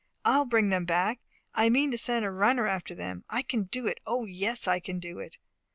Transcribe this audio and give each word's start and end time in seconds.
I'll 0.25 0.45
bring 0.45 0.69
them 0.69 0.85
back! 0.85 1.19
I 1.53 1.69
mean 1.69 1.91
to 1.91 1.97
send 1.99 2.25
a 2.25 2.31
runner 2.31 2.65
after 2.65 2.95
them. 2.95 3.23
I 3.29 3.43
can 3.43 3.65
do 3.65 3.85
it 3.85 3.99
O, 4.07 4.25
yes, 4.25 4.67
I 4.67 4.79
can 4.79 4.97
do 4.97 5.19
it!" 5.19 5.37